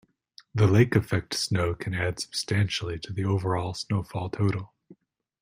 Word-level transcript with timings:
The 0.55 0.65
lake-effect 0.65 1.35
snow 1.35 1.75
can 1.75 1.93
add 1.93 2.19
substantially 2.19 2.97
to 2.97 3.13
the 3.13 3.23
overall 3.23 3.75
snowfall 3.75 4.31
total. 4.31 4.73